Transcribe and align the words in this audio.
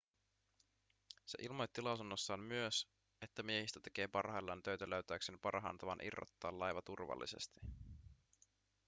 se 1.25 1.37
ilmoitti 1.41 1.81
lausunnossaan 1.81 2.39
myös 2.39 2.87
että 3.21 3.43
miehistö 3.43 3.79
tekee 3.79 4.07
parhaillaan 4.07 4.63
töitä 4.63 4.89
löytääkseen 4.89 5.39
parhaan 5.39 5.77
tavan 5.77 5.99
irrottaa 6.03 6.59
laiva 6.59 6.81
turvallisesti 6.81 7.59